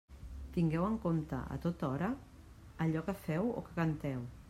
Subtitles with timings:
[0.55, 2.11] Tingueu en compte a tota hora
[2.87, 4.31] allò que feu o que canteu.